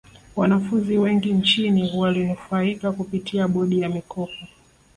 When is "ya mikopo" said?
3.81-4.47